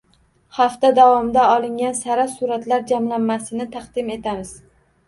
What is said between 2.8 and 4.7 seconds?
jamlanmasini taqdim etamiz